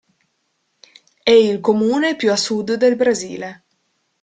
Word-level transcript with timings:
È 1.21 1.29
il 1.29 1.59
comune 1.59 2.15
più 2.15 2.31
a 2.31 2.35
sud 2.35 2.73
del 2.73 2.95
Brasile 2.95 3.63